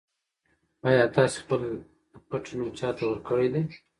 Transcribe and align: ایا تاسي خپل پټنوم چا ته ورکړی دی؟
ایا 0.87 1.05
تاسي 1.15 1.37
خپل 1.43 1.61
پټنوم 2.29 2.69
چا 2.79 2.89
ته 2.97 3.03
ورکړی 3.07 3.47
دی؟ 3.53 3.63